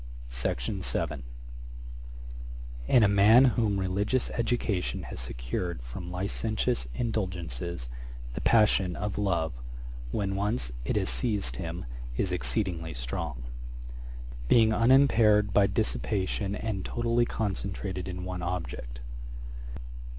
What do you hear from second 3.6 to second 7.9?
religious education has secured from licentious indulgences,